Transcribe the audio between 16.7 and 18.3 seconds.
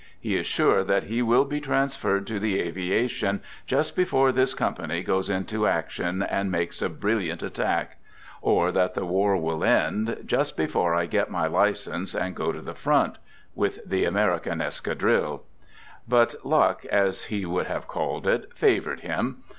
as he would have called